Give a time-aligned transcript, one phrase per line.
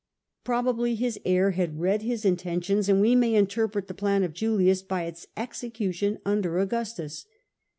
[0.43, 4.81] Probably his heir had read his intentions, and we may interpret the plan of Julius
[4.81, 7.27] by its execution under Augustus.